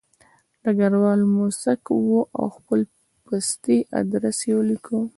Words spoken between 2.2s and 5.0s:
او خپل پستي ادرس یې ولیکه